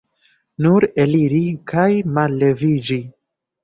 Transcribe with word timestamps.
Nur 0.67 0.87
eliri 1.05 1.43
kaj 1.75 1.87
malleviĝi! 2.19 3.03